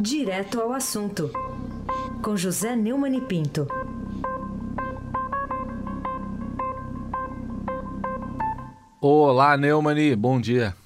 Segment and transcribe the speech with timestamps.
[0.00, 1.28] Direto ao assunto,
[2.22, 3.66] com José Neumann e Pinto.
[9.00, 10.76] Olá, Neumani, bom dia.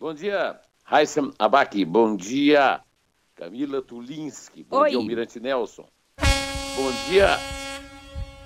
[0.00, 2.80] Bom dia, Raíssa Abac, bom dia,
[3.36, 4.90] Camila Tulinski, bom Oi.
[4.90, 5.86] dia, Almirante Nelson.
[6.18, 7.38] Bom dia,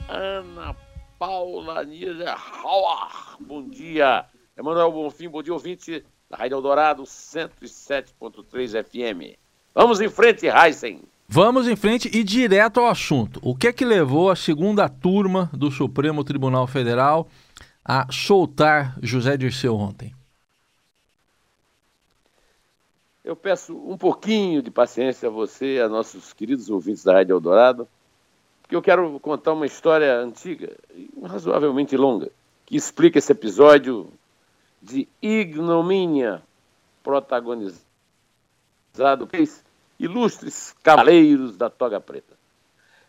[0.07, 0.77] Ana
[1.19, 9.37] Paula Niederhauer, bom dia, Emanuel Bonfim, bom dia, ouvinte da Rádio Eldorado 107.3 FM.
[9.75, 11.03] Vamos em frente, Heisen.
[11.29, 13.41] Vamos em frente e direto ao assunto.
[13.43, 17.29] O que é que levou a segunda turma do Supremo Tribunal Federal
[17.85, 20.15] a soltar José Dirceu ontem?
[23.25, 27.89] Eu peço um pouquinho de paciência a você, a nossos queridos ouvintes da Rádio Eldorado,
[28.63, 30.77] porque eu quero contar uma história antiga
[31.23, 32.31] razoavelmente longa,
[32.67, 34.13] que explica esse episódio
[34.81, 36.43] de ignomínia
[37.03, 37.81] protagonizado
[39.31, 39.63] pelos
[39.99, 42.35] ilustres cavaleiros da toga preta.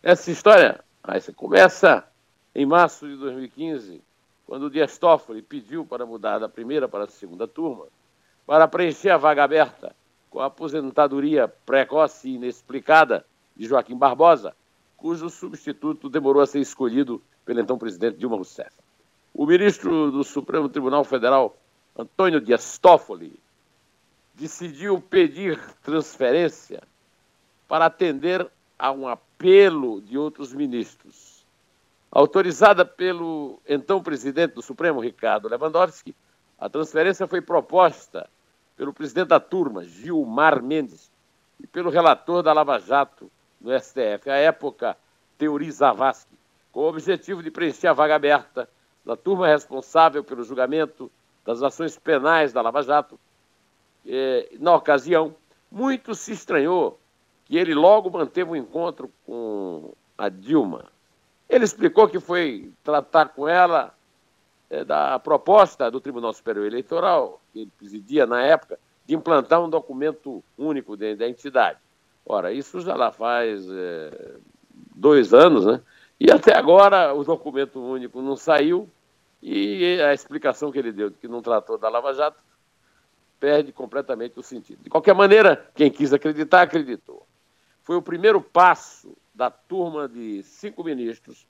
[0.02, 2.06] Essa história você começa
[2.54, 4.02] em março de 2015,
[4.46, 7.86] quando o Dias Toffoli pediu para mudar da primeira para a segunda turma,
[8.46, 9.94] para preencher a vaga aberta
[10.30, 13.24] com a aposentadoria precoce e inexplicada
[13.56, 14.54] de Joaquim Barbosa,
[14.96, 18.70] cujo substituto demorou a ser escolhido pelo então presidente Dilma Rousseff.
[19.34, 21.56] O ministro do Supremo Tribunal Federal,
[21.96, 23.38] Antônio Dias Toffoli,
[24.34, 26.82] decidiu pedir transferência
[27.68, 31.44] para atender a um apelo de outros ministros.
[32.10, 36.14] Autorizada pelo então presidente do Supremo, Ricardo Lewandowski,
[36.58, 38.28] a transferência foi proposta
[38.76, 41.10] pelo presidente da turma, Gilmar Mendes,
[41.60, 44.96] e pelo relator da Lava Jato no STF, à época,
[45.38, 46.36] Teori Zavascki,
[46.72, 48.68] com o objetivo de preencher a vaga aberta
[49.04, 51.10] da turma responsável pelo julgamento
[51.44, 53.18] das ações penais da Lava Jato.
[54.06, 55.34] Eh, na ocasião,
[55.70, 56.98] muito se estranhou
[57.44, 60.86] que ele logo manteve um encontro com a Dilma.
[61.48, 63.94] Ele explicou que foi tratar com ela
[64.70, 69.68] eh, da proposta do Tribunal Superior Eleitoral, que ele presidia na época, de implantar um
[69.68, 71.78] documento único dentro da entidade.
[72.24, 74.36] Ora, isso já lá faz eh,
[74.94, 75.80] dois anos, né?
[76.20, 78.88] E até agora o documento único não saiu
[79.42, 82.40] e a explicação que ele deu de que não tratou da Lava Jato
[83.40, 84.84] perde completamente o sentido.
[84.84, 87.26] De qualquer maneira, quem quis acreditar, acreditou.
[87.82, 91.44] Foi o primeiro passo da turma de cinco ministros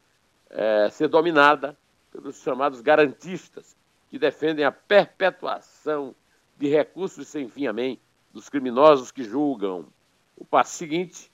[0.48, 1.76] eh, ser dominada
[2.10, 3.76] pelos chamados garantistas,
[4.09, 6.14] que defendem a perpetuação
[6.56, 8.00] de recursos sem fim, amém,
[8.32, 9.86] dos criminosos que julgam.
[10.34, 11.30] O passo seguinte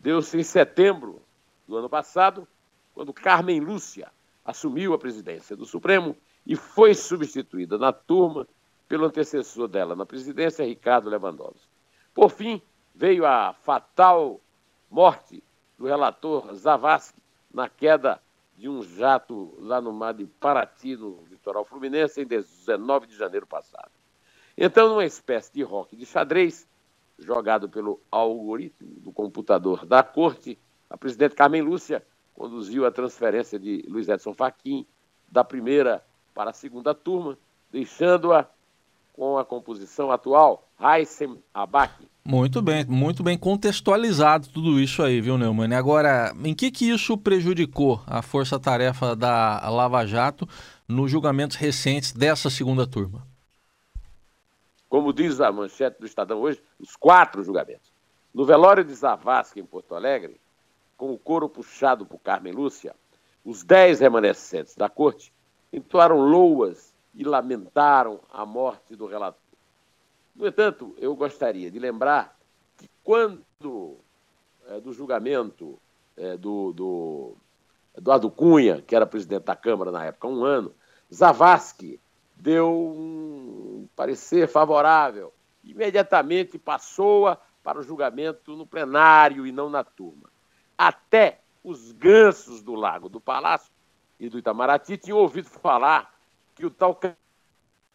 [0.00, 1.22] deu-se em setembro
[1.68, 2.48] do ano passado,
[2.94, 4.10] quando Carmen Lúcia
[4.44, 6.16] assumiu a presidência do Supremo
[6.46, 8.46] e foi substituída na turma
[8.88, 11.68] pelo antecessor dela na presidência, Ricardo Lewandowski.
[12.14, 12.60] Por fim,
[12.94, 14.40] veio a fatal
[14.90, 15.42] morte
[15.78, 17.18] do relator Zavascki
[17.52, 18.20] na queda
[18.56, 23.46] de um jato lá no mar de Paraty, no litoral fluminense, em 19 de janeiro
[23.46, 23.90] passado.
[24.56, 26.68] Então, numa espécie de rock de xadrez,
[27.18, 30.58] jogado pelo algoritmo do computador da corte,
[30.90, 32.04] a presidente Carmen Lúcia
[32.34, 34.86] conduziu a transferência de Luiz Edson Fachin
[35.30, 36.04] da primeira
[36.34, 37.38] para a segunda turma,
[37.70, 38.46] deixando-a
[39.12, 41.92] com a composição atual, Raissem Abac.
[42.24, 45.74] Muito bem, muito bem contextualizado tudo isso aí, viu, Neumann?
[45.74, 50.48] Agora, em que que isso prejudicou a força-tarefa da Lava Jato
[50.86, 53.26] nos julgamentos recentes dessa segunda turma?
[54.88, 57.90] Como diz a manchete do Estadão hoje, os quatro julgamentos.
[58.32, 60.40] No velório de Zavascki, em Porto Alegre,
[61.02, 62.94] com o coro puxado por Carmen Lúcia,
[63.44, 65.34] os dez remanescentes da corte
[65.72, 69.42] entoaram loas e lamentaram a morte do relator.
[70.32, 72.38] No entanto, eu gostaria de lembrar
[72.76, 73.96] que quando
[74.68, 75.76] é, do julgamento
[76.16, 77.36] é, do, do
[77.98, 80.72] Eduardo Cunha, que era presidente da Câmara na época, há um ano,
[81.12, 81.98] Zavascki
[82.36, 85.34] deu um parecer favorável.
[85.64, 90.30] Imediatamente passou-a para o julgamento no plenário e não na turma.
[90.82, 93.70] Até os gansos do Lago do Palácio
[94.18, 96.12] e do Itamaraty tinham ouvido falar
[96.56, 96.98] que o tal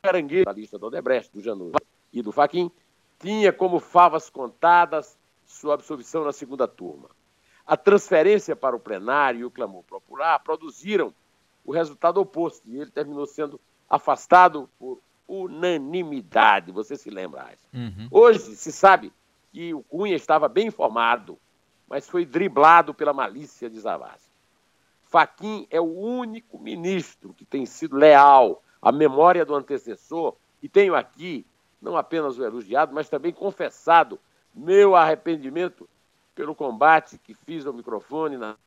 [0.01, 1.73] caranguejo da lista do Odebrecht, do Janus
[2.13, 2.71] e do Faquin
[3.19, 7.09] tinha como favas contadas sua absolvição na segunda turma.
[7.65, 11.13] A transferência para o plenário e o clamor popular produziram
[11.65, 16.71] o resultado oposto e ele terminou sendo afastado por unanimidade.
[16.71, 17.53] Você se lembra?
[17.73, 18.07] Uhum.
[18.09, 19.11] Hoje se sabe
[19.51, 21.37] que o Cunha estava bem informado,
[21.87, 24.27] mas foi driblado pela malícia de Zavascki.
[25.03, 30.95] Faquim é o único ministro que tem sido leal à memória do antecessor, e tenho
[30.95, 31.45] aqui
[31.81, 34.19] não apenas o elogiado, mas também confessado
[34.53, 35.87] meu arrependimento
[36.33, 38.57] pelo combate que fiz ao microfone na,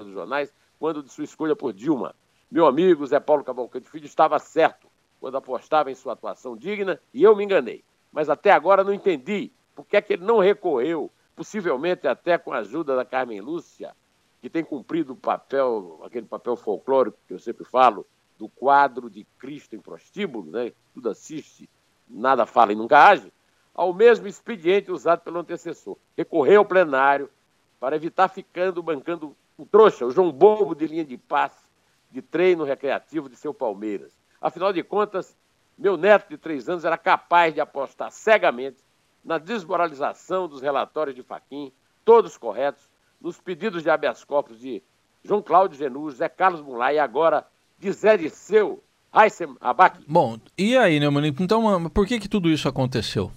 [0.00, 2.14] nos jornais quando de sua escolha por Dilma.
[2.50, 4.88] Meu amigo Zé Paulo Cavalcante Filho estava certo
[5.20, 7.84] quando apostava em sua atuação digna e eu me enganei.
[8.10, 12.52] Mas até agora não entendi por que, é que ele não recorreu, possivelmente até com
[12.52, 13.94] a ajuda da Carmen Lúcia,
[14.40, 18.06] que tem cumprido o papel, aquele papel folclórico que eu sempre falo,
[18.38, 20.72] do quadro de Cristo em prostíbulo, né?
[20.92, 21.70] tudo assiste,
[22.08, 23.32] nada fala e nunca age,
[23.74, 25.96] ao mesmo expediente usado pelo antecessor.
[26.16, 27.30] Recorrer ao plenário
[27.78, 31.64] para evitar ficando bancando o trouxa, o João Bobo de linha de passe,
[32.10, 34.12] de treino recreativo de seu Palmeiras.
[34.40, 35.36] Afinal de contas,
[35.78, 38.78] meu neto de três anos era capaz de apostar cegamente
[39.24, 41.72] na desmoralização dos relatórios de Faquim,
[42.04, 42.88] todos corretos,
[43.20, 44.82] nos pedidos de habeas corpus de
[45.24, 47.46] João Cláudio Genus, Zé Carlos Mulay e agora
[47.78, 48.82] de Zé Disseu,
[49.12, 49.98] Raíssem Abac.
[50.08, 53.30] Bom, e aí, Neumann, então por que, que tudo isso aconteceu?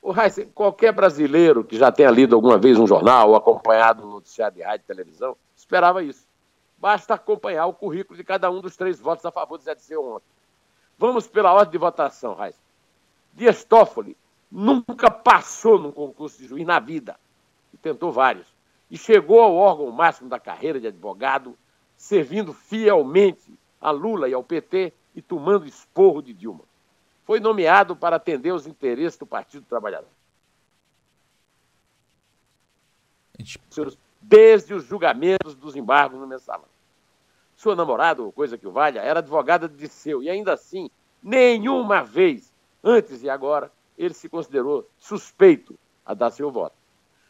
[0.00, 4.10] O Raíssem, qualquer brasileiro que já tenha lido alguma vez um jornal ou acompanhado um
[4.10, 6.26] noticiário de rádio e televisão, esperava isso.
[6.76, 10.04] Basta acompanhar o currículo de cada um dos três votos a favor de Zé Disseu
[10.04, 10.26] ontem.
[10.98, 12.58] Vamos pela ordem de votação, Raíssa.
[13.32, 14.16] Dias Toffoli
[14.50, 17.18] nunca passou num concurso de juiz na vida
[17.72, 18.46] e tentou vários.
[18.90, 21.56] E chegou ao órgão máximo da carreira de advogado,
[21.96, 26.64] servindo fielmente a Lula e ao PT e tomando esporro de Dilma.
[27.24, 30.10] Foi nomeado para atender os interesses do Partido Trabalhador.
[34.20, 36.68] Desde os julgamentos dos embargos no mensalão.
[37.56, 40.90] Sua namorada, coisa que o valha, era advogada de seu, e ainda assim,
[41.22, 42.51] nenhuma vez,
[42.82, 46.82] antes e agora, ele se considerou suspeito a dar seu voto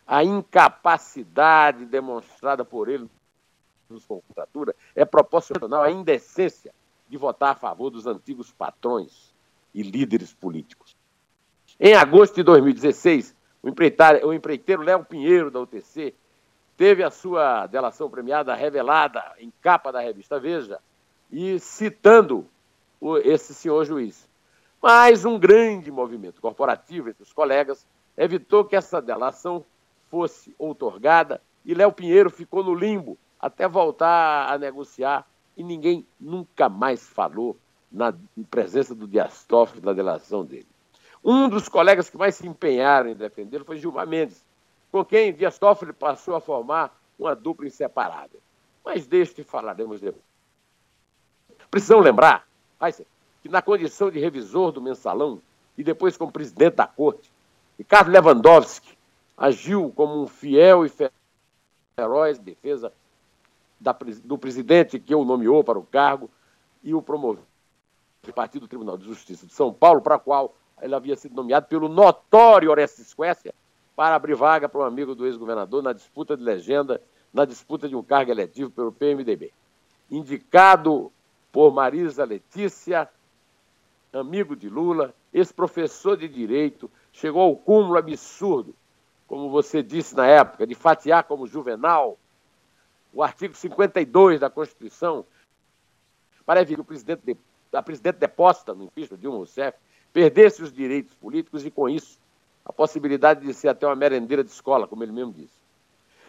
[0.06, 3.08] a incapacidade demonstrada por ele
[3.88, 6.75] nos contratura é proporcional à indecência
[7.08, 9.34] de votar a favor dos antigos patrões
[9.75, 10.96] e líderes políticos.
[11.78, 16.14] Em agosto de 2016, o empreiteiro, o empreiteiro Léo Pinheiro, da UTC,
[16.76, 20.78] teve a sua delação premiada revelada em capa da revista Veja
[21.31, 22.46] e citando
[23.25, 24.28] esse senhor juiz.
[24.82, 27.87] Mas um grande movimento corporativo entre os colegas
[28.17, 29.64] evitou que essa delação
[30.11, 35.25] fosse outorgada e Léo Pinheiro ficou no limbo até voltar a negociar
[35.56, 37.56] e ninguém nunca mais falou
[37.90, 38.12] na
[38.50, 40.67] presença do Dias Toffoli na delação dele.
[41.25, 44.44] Um dos colegas que mais se empenharam em defendê-lo foi Gilmar Mendes,
[44.90, 48.40] com quem Dias Toffoli passou a formar uma dupla inseparável.
[48.85, 50.25] Mas deste falaremos depois.
[51.70, 52.46] Precisamos lembrar,
[53.42, 55.40] que na condição de revisor do mensalão
[55.76, 57.30] e depois como presidente da corte,
[57.76, 58.96] Ricardo Lewandowski
[59.36, 60.92] agiu como um fiel e
[61.96, 62.92] feroz defesa
[63.80, 66.30] da, do presidente que o nomeou para o cargo
[66.82, 67.44] e o promoveu
[68.28, 71.34] a partir do Tribunal de Justiça de São Paulo, para o qual ele havia sido
[71.34, 73.52] nomeado pelo notório Orestes Suécia
[73.96, 77.02] para abrir vaga para um amigo do ex-governador na disputa de legenda,
[77.32, 79.52] na disputa de um cargo eletivo pelo PMDB.
[80.08, 81.10] Indicado
[81.50, 83.08] por Marisa Letícia,
[84.12, 88.75] amigo de Lula, ex-professor de direito, chegou ao cúmulo absurdo
[89.32, 92.19] como você disse na época, de fatiar como juvenal
[93.14, 95.25] o artigo 52 da Constituição
[96.44, 97.37] para que o presidente, de,
[97.73, 99.79] a presidente deposta no impeachment, Dilma Rousseff,
[100.12, 102.19] perdesse os direitos políticos e, com isso,
[102.62, 105.62] a possibilidade de ser até uma merendeira de escola, como ele mesmo disse.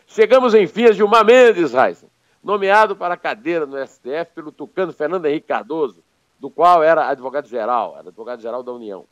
[0.08, 2.10] Chegamos, enfim, a Gilmar Mendes, Reisen,
[2.42, 6.02] nomeado para a cadeira no STF pelo tucano Fernando Henrique Cardoso,
[6.40, 9.06] do qual era advogado-geral, era advogado-geral da União.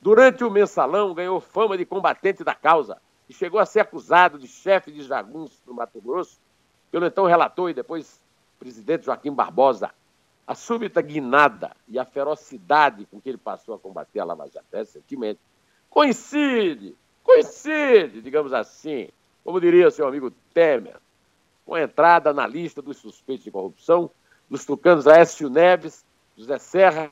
[0.00, 4.46] Durante o mensalão, ganhou fama de combatente da causa, e chegou a ser acusado de
[4.46, 6.38] chefe de jagunço no Mato Grosso,
[6.90, 8.20] pelo então relator e depois
[8.58, 9.90] presidente Joaquim Barbosa.
[10.46, 14.66] A súbita guinada e a ferocidade com que ele passou a combater a Lava Jato
[14.72, 15.40] recentemente
[15.90, 19.08] coincide, coincide, digamos assim,
[19.42, 20.96] como diria seu amigo Temer,
[21.64, 24.08] com a entrada na lista dos suspeitos de corrupção
[24.48, 26.04] dos tucanos Aécio Neves,
[26.36, 27.10] José Serra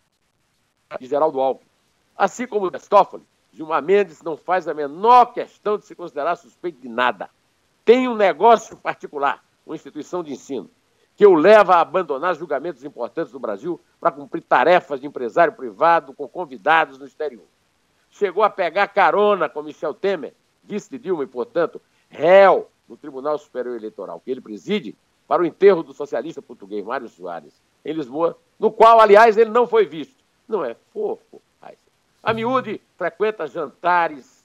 [1.00, 1.68] e Geraldo Alckmin,
[2.16, 6.88] assim como Toffoli, Gilmar Mendes não faz a menor questão de se considerar suspeito de
[6.88, 7.30] nada.
[7.84, 10.70] Tem um negócio particular, uma instituição de ensino,
[11.16, 16.12] que o leva a abandonar julgamentos importantes no Brasil para cumprir tarefas de empresário privado
[16.12, 17.46] com convidados no exterior.
[18.10, 23.38] Chegou a pegar carona com Michel Temer, vice de Dilma e, portanto, réu no Tribunal
[23.38, 28.38] Superior Eleitoral, que ele preside, para o enterro do socialista português Mário Soares, em Lisboa,
[28.58, 30.14] no qual, aliás, ele não foi visto.
[30.48, 31.40] Não é fofo?
[32.24, 34.42] A miúde frequenta jantares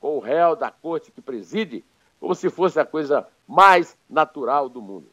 [0.00, 1.84] com o réu da corte que preside,
[2.18, 5.06] como se fosse a coisa mais natural do mundo.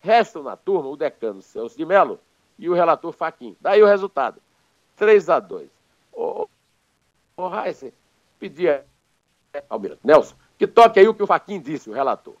[0.00, 2.18] Restam na turma o decano Celso de Mello
[2.58, 3.54] e o relator Faquim.
[3.60, 4.40] Daí o resultado:
[4.96, 5.68] 3 a 2.
[6.14, 6.48] Ô,
[7.36, 7.92] ô Heisen,
[8.38, 8.86] pedia
[9.68, 12.34] ao Nelson que toque aí o que o Faquin disse, o relator.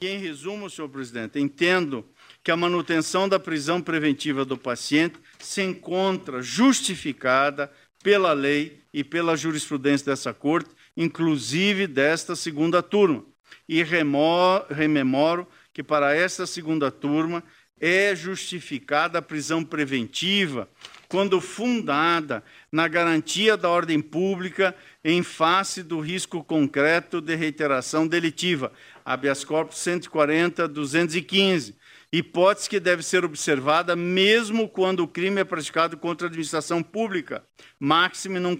[0.00, 2.04] Em resumo, senhor presidente, entendo
[2.42, 7.70] que a manutenção da prisão preventiva do paciente se encontra justificada
[8.02, 13.24] pela lei e pela jurisprudência dessa Corte, inclusive desta segunda turma.
[13.68, 17.42] E rememoro que para esta segunda turma
[17.80, 20.68] é justificada a prisão preventiva
[21.10, 28.72] quando fundada na garantia da ordem pública em face do risco concreto de reiteração delitiva,
[29.04, 31.74] habeas corpus 140-215,
[32.12, 37.44] hipótese que deve ser observada mesmo quando o crime é praticado contra a administração pública,
[37.78, 38.58] máximo num,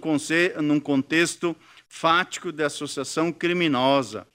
[0.61, 1.55] num contexto
[1.87, 4.25] fático de associação criminosa.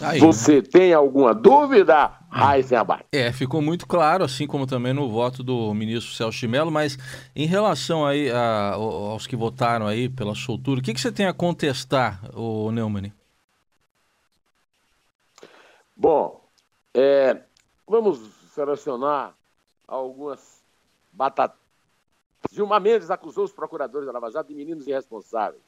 [0.00, 0.62] Aí, Você né?
[0.62, 3.04] tem alguma dúvida, Heisenberg?
[3.12, 6.98] É, ficou muito claro, assim como também no voto do ministro Celso de Mello, mas
[7.36, 11.26] em relação aí a, aos que votaram aí pela soltura, o que, que você tem
[11.26, 13.12] a contestar, o Neumann?
[16.00, 16.42] Bom,
[16.94, 17.42] é,
[17.86, 18.20] vamos
[18.54, 19.36] selecionar
[19.86, 20.64] algumas
[21.12, 21.60] batatas.
[22.50, 25.60] Gilmar Mendes acusou os procuradores da Lava Jato de meninos irresponsáveis.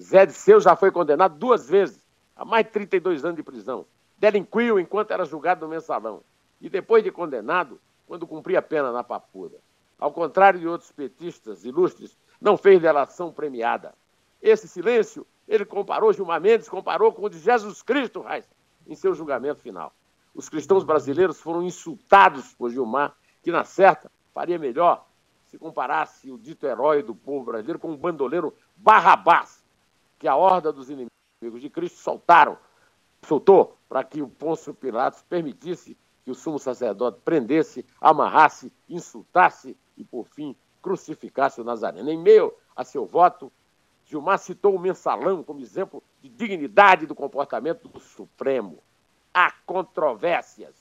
[0.00, 2.02] Zé de Seu já foi condenado duas vezes
[2.34, 3.86] a mais de 32 anos de prisão.
[4.18, 6.24] Delinquiu enquanto era julgado no mensalão.
[6.60, 9.58] E depois de condenado, quando cumpria a pena na papuda.
[9.96, 13.94] Ao contrário de outros petistas ilustres, não fez delação premiada.
[14.42, 18.44] Esse silêncio, ele comparou, Gilmar Mendes comparou com o de Jesus Cristo, Reis,
[18.88, 19.94] em seu julgamento final.
[20.34, 25.06] Os cristãos brasileiros foram insultados por Gilmar, que, na certa, faria melhor
[25.46, 29.64] se comparasse o dito herói do povo brasileiro com o bandoleiro Barrabás,
[30.18, 32.58] que a horda dos inimigos de Cristo soltaram,
[33.26, 40.04] soltou para que o Pôncio Pilatos permitisse que o sumo sacerdote prendesse, amarrasse, insultasse e,
[40.04, 42.10] por fim, crucificasse o Nazareno.
[42.10, 43.50] Em meio a seu voto,
[44.08, 48.82] Gilmar citou o mensalão como exemplo de dignidade do comportamento do Supremo.
[49.34, 50.74] Há controvérsias.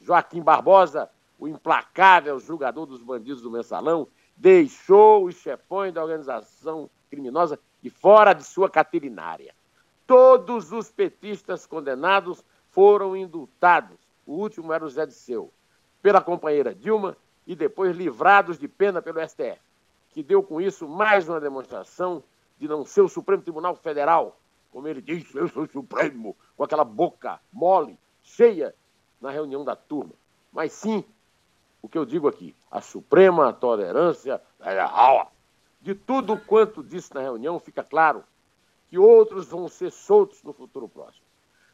[0.00, 1.08] Joaquim Barbosa,
[1.38, 8.32] o implacável julgador dos bandidos do mensalão, deixou os chefões da organização criminosa de fora
[8.32, 9.54] de sua caterinária.
[10.04, 13.96] Todos os petistas condenados foram indultados.
[14.26, 15.52] O último era o Zé de Seu,
[16.02, 19.60] pela companheira Dilma e depois livrados de pena pelo STF,
[20.08, 22.24] que deu com isso mais uma demonstração
[22.62, 24.38] de não ser o Supremo Tribunal Federal,
[24.70, 28.72] como ele diz, eu sou o Supremo, com aquela boca mole, cheia
[29.20, 30.12] na reunião da turma,
[30.52, 31.04] mas sim
[31.82, 34.40] o que eu digo aqui, a suprema tolerância
[35.80, 38.22] de tudo quanto disse na reunião, fica claro
[38.88, 41.26] que outros vão ser soltos no futuro próximo.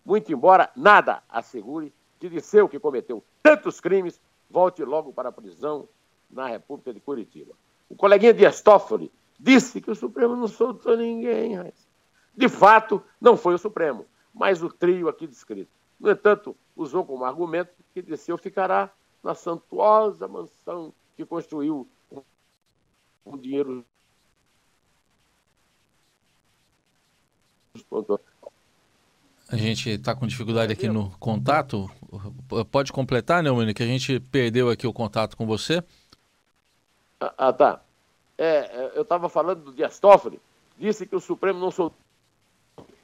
[0.03, 4.19] Muito embora nada assegure que Disseu, que cometeu tantos crimes,
[4.49, 5.87] volte logo para a prisão
[6.31, 7.53] na República de Curitiba.
[7.91, 11.53] O coleguinha Dias Toffoli disse que o Supremo não soltou ninguém.
[12.37, 15.71] De fato, não foi o Supremo, mas o trio aqui descrito.
[15.99, 18.91] No entanto, usou como argumento que Disseu ficará
[19.23, 21.89] na santuosa mansão que construiu
[23.25, 23.85] com dinheiro.
[29.49, 31.91] A gente está com dificuldade aqui no contato.
[32.71, 35.83] Pode completar, Neumann, que a gente perdeu aqui o contato com você.
[37.21, 37.88] Ah, ah tá.
[38.39, 40.41] É, é, eu estava falando do Dias Toffoli,
[40.79, 41.99] disse que o Supremo não soltou.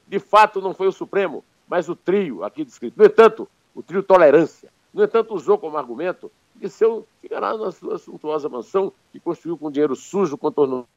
[0.07, 2.97] De fato, não foi o Supremo, mas o trio aqui descrito.
[2.97, 4.71] No entanto, o trio Tolerância.
[4.93, 9.69] No entanto, usou como argumento que seu ficará na sua suntuosa mansão que construiu com
[9.69, 10.87] dinheiro sujo, contornou.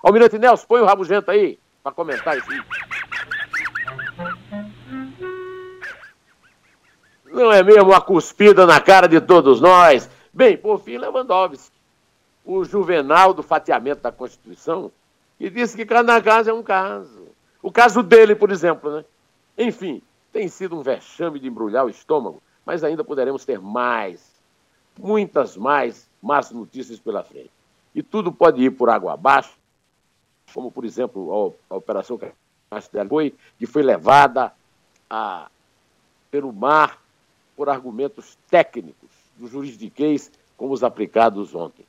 [0.00, 2.46] Almirante Nelson, põe o rabugento aí para comentar isso.
[7.24, 10.08] Não é mesmo uma cuspida na cara de todos nós?
[10.32, 11.81] Bem, por fim, Lewandowski
[12.44, 14.90] o Juvenal do fatiamento da Constituição,
[15.38, 17.26] e disse que cada caso é um caso.
[17.62, 19.04] O caso dele, por exemplo, né?
[19.56, 24.24] Enfim, tem sido um vexame de embrulhar o estômago, mas ainda poderemos ter mais,
[24.98, 27.50] muitas mais más notícias pela frente.
[27.94, 29.56] E tudo pode ir por água abaixo,
[30.54, 32.18] como, por exemplo, a, Operação
[32.70, 34.52] Castelo foi, que foi levada
[35.10, 35.50] a,
[36.30, 37.02] pelo mar
[37.56, 41.84] por argumentos técnicos do juridiquês, como os aplicados ontem.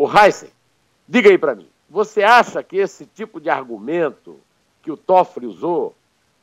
[0.00, 0.50] O Heisen,
[1.08, 4.38] diga aí para mim, você acha que esse tipo de argumento
[4.80, 5.92] que o Toffoli usou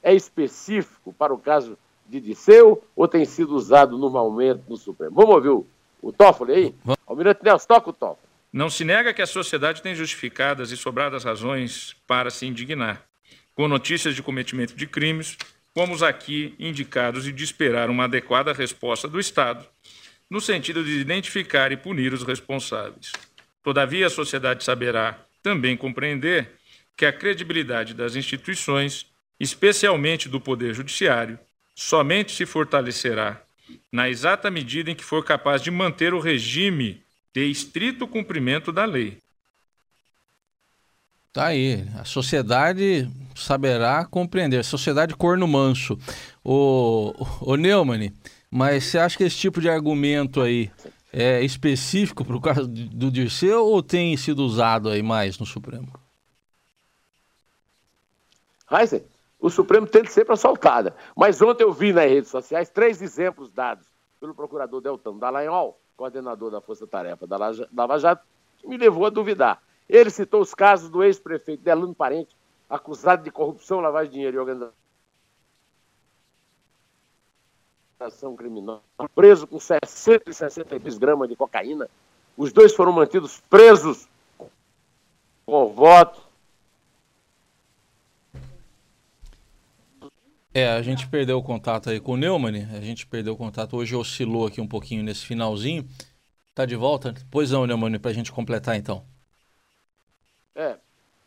[0.04, 5.16] é específico para o caso de Disseu ou tem sido usado normalmente no Supremo?
[5.16, 5.66] Vamos ouvir o,
[6.02, 6.76] o Toffoli aí?
[6.84, 7.00] Vamos.
[7.08, 8.28] Almirante Nelson, toca o Toffoli.
[8.52, 13.06] Não se nega que a sociedade tem justificadas e sobradas razões para se indignar,
[13.56, 15.38] com notícias de cometimento de crimes,
[15.74, 19.66] como os aqui indicados, e de esperar uma adequada resposta do Estado
[20.30, 23.14] no sentido de identificar e punir os responsáveis.
[23.65, 26.51] Todavia, a sociedade saberá também compreender
[26.95, 29.07] que a credibilidade das instituições,
[29.39, 31.39] especialmente do Poder Judiciário,
[31.74, 33.41] somente se fortalecerá
[33.91, 37.01] na exata medida em que for capaz de manter o regime
[37.34, 39.17] de estrito cumprimento da lei.
[41.34, 45.98] Tá aí, a sociedade saberá compreender, sociedade corno manso.
[46.43, 48.13] O, o Neumann,
[48.51, 50.69] mas você acha que esse tipo de argumento aí
[51.17, 55.88] é específico para o caso do Dirceu ou tem sido usado aí mais no Supremo?
[58.69, 59.01] Heisen,
[59.39, 60.93] o Supremo tem de ser para soltada.
[61.15, 63.88] Mas ontem eu vi nas redes sociais três exemplos dados
[64.19, 67.38] pelo procurador Deltano Dallagnol, coordenador da Força Tarefa da
[67.74, 68.25] Lava Jato,
[68.57, 69.63] que me levou a duvidar.
[69.88, 72.36] Ele citou os casos do ex-prefeito Delano Parente,
[72.69, 74.85] acusado de corrupção, lavagem de dinheiro e organização
[78.36, 78.82] criminosa,
[79.14, 81.90] preso com 662 gramas de cocaína.
[82.38, 84.08] Os dois foram mantidos presos
[85.46, 86.25] com voto
[90.58, 93.75] É, a gente perdeu o contato aí com o Neumann, a gente perdeu o contato,
[93.75, 95.86] hoje oscilou aqui um pouquinho nesse finalzinho.
[96.56, 97.14] Tá de volta?
[97.30, 99.04] Pois não, Neumann, para a gente completar então.
[100.56, 100.78] É,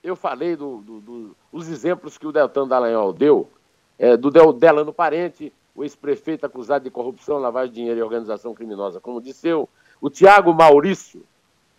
[0.02, 3.50] eu falei dos do, do, do, exemplos que o Deltan Dallagnol deu,
[3.98, 8.52] é, do Del, Delano Parente, o ex-prefeito acusado de corrupção, lavagem de dinheiro e organização
[8.52, 9.68] criminosa, como disse eu,
[10.00, 11.24] o Tiago Maurício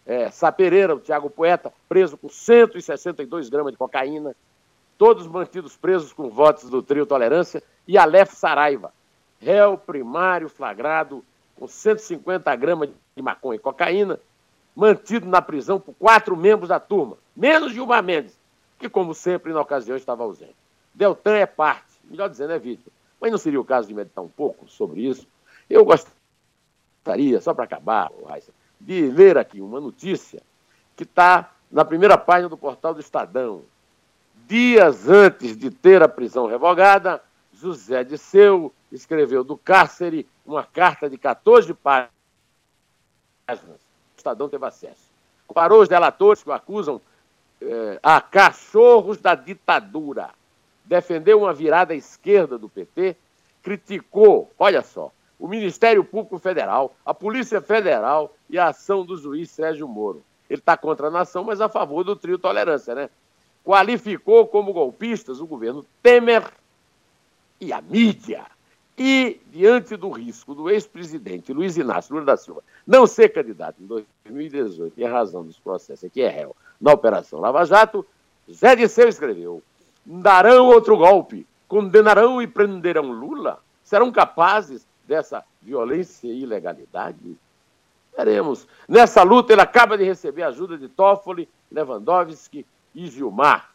[0.06, 4.34] é, Sapereira, o Tiago Poeta, preso com 162 gramas de cocaína,
[4.98, 8.94] todos mantidos presos com votos do trio Tolerância, e Aleph Saraiva,
[9.38, 11.22] réu primário flagrado
[11.58, 14.18] com 150 gramas de maconha e cocaína,
[14.74, 18.39] mantido na prisão por quatro membros da turma, menos Gilmar Mendes,
[18.77, 20.56] que, como sempre, na ocasião estava ausente.
[20.94, 22.98] Deltan é parte, melhor dizendo, é vítima.
[23.19, 25.27] Mas não seria o caso de meditar um pouco sobre isso?
[25.69, 28.09] Eu gostaria, só para acabar,
[28.79, 30.41] de ler aqui uma notícia
[30.95, 33.63] que está na primeira página do portal do Estadão,
[34.48, 37.22] Dias antes de ter a prisão revogada,
[37.53, 42.09] José Disseu escreveu do cárcere uma carta de 14 páginas.
[43.48, 45.11] O Estadão teve acesso.
[45.46, 47.00] Comparou os delatores que o acusam
[47.61, 50.31] eh, a cachorros da ditadura.
[50.89, 53.15] Defendeu uma virada à esquerda do PT,
[53.61, 59.51] criticou, olha só, o Ministério Público Federal, a Polícia Federal e a ação do juiz
[59.51, 60.23] Sérgio Moro.
[60.49, 63.07] Ele está contra a nação, mas a favor do trio tolerância, né?
[63.63, 66.43] qualificou como golpistas o governo Temer
[67.61, 68.47] e a mídia.
[68.97, 73.85] E, diante do risco do ex-presidente Luiz Inácio Lula da Silva não ser candidato em
[73.85, 78.03] 2018, em razão dos processos que é réu na Operação Lava Jato,
[78.51, 79.61] Zé Disseu escreveu:
[80.09, 83.59] darão outro golpe, condenarão e prenderão Lula?
[83.83, 87.37] Serão capazes dessa violência e ilegalidade?
[88.17, 88.67] Veremos.
[88.87, 93.69] Nessa luta, ele acaba de receber ajuda de Toffoli, Lewandowski e Gilmar.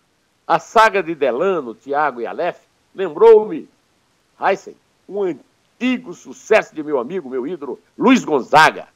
[0.47, 2.61] A saga de Delano, Tiago e Aleph
[2.95, 3.69] lembrou-me,
[4.41, 4.77] Heisen,
[5.09, 8.89] um antigo sucesso de meu amigo, meu ídolo, Luiz Gonzaga.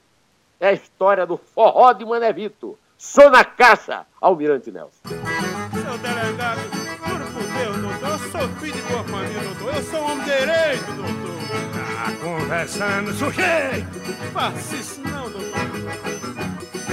[0.61, 2.77] É a história do forró de Manevito.
[2.99, 4.99] Sou na caixa, Almirante Nelson.
[5.05, 6.48] Seu delegado,
[8.49, 9.75] sou filho de boa família, doutor.
[9.75, 11.39] Eu sou homem direito, doutor.
[11.95, 14.33] Tá conversando, sujeito.
[14.33, 15.59] Faça isso não, doutor.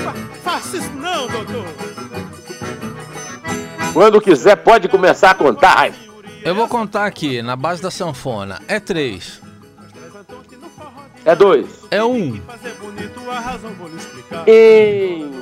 [0.04, 0.14] Fa
[0.44, 1.66] faça isso não, doutor.
[3.94, 5.92] Quando quiser, pode começar a contar.
[6.44, 8.62] Eu vou contar aqui, na base da sanfona.
[8.68, 9.42] É três.
[11.24, 11.68] É dois.
[11.90, 12.40] É um.
[14.46, 15.34] Em...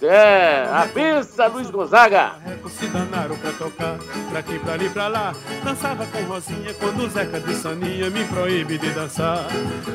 [0.00, 2.32] É, a benção, Luiz Gonzaga.
[2.68, 3.96] Se danaram pra tocar,
[4.30, 5.34] pra aqui, pra ali, pra lá.
[5.64, 9.46] Dançava com Rosinha quando o Zeca de Saninha me proíbe de dançar.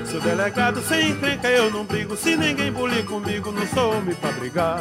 [0.05, 2.15] Seu delegado, sem encrenca, eu não brigo.
[2.15, 4.79] Se ninguém bulir comigo, não sou homem pra brigar.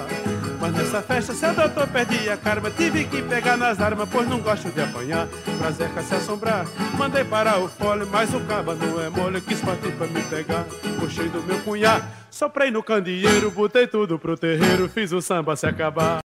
[0.60, 2.70] Mas nessa festa, seu doutor perdi a karma.
[2.70, 5.26] Tive que pegar nas armas, pois não gosto de apanhar.
[5.58, 6.66] Pra Zeca se assombrar,
[6.98, 8.06] mandei parar o fole.
[8.10, 10.64] Mas o caba não é mole, quis partir pra me pegar.
[10.98, 15.66] Puxei do meu cunhado, soprei no candeeiro, botei tudo pro terreiro, fiz o samba se
[15.66, 16.18] acabar.